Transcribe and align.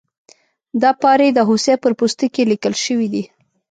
دا 0.81 0.91
پارې 1.01 1.27
د 1.33 1.39
هوسۍ 1.47 1.75
پر 1.83 1.91
پوستکي 1.99 2.43
لیکل 2.51 2.73
شوي 2.85 3.07
دي. 3.13 3.23